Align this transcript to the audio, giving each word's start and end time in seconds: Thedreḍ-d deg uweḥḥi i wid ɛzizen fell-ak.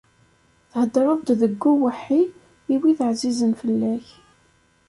Thedreḍ-d 0.71 1.27
deg 1.41 1.61
uweḥḥi 1.71 2.23
i 2.73 2.75
wid 2.81 2.99
ɛzizen 3.09 3.51
fell-ak. 3.61 4.05